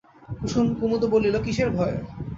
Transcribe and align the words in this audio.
কুমুদ 0.79 1.03
বলিল, 1.13 1.35
কিসের 1.45 1.69
ভয়? 1.71 1.95